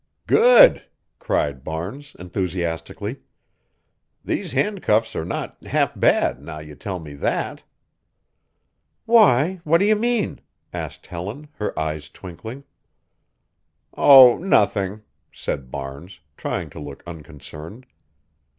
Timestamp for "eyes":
11.77-12.09